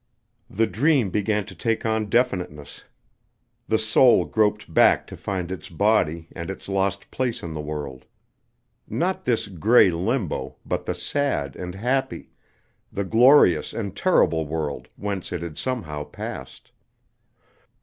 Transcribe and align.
The 0.49 0.65
dream 0.65 1.11
began 1.11 1.45
to 1.45 1.53
take 1.53 1.85
on 1.85 2.09
definiteness. 2.09 2.85
The 3.67 3.77
soul 3.77 4.25
groped 4.25 4.73
back 4.73 5.05
to 5.05 5.15
find 5.15 5.51
its 5.51 5.69
body 5.69 6.27
and 6.35 6.49
its 6.49 6.67
lost 6.67 7.11
place 7.11 7.43
in 7.43 7.53
the 7.53 7.61
world. 7.61 8.05
Not 8.89 9.25
this 9.25 9.45
gray 9.47 9.91
limbo, 9.91 10.55
but 10.65 10.87
the 10.87 10.95
sad 10.95 11.55
and 11.55 11.75
happy, 11.75 12.31
the 12.91 13.03
glorious 13.03 13.73
and 13.73 13.95
terrible 13.95 14.47
world 14.47 14.87
whence 14.95 15.31
it 15.31 15.43
had 15.43 15.59
somehow 15.59 16.05
passed. 16.05 16.71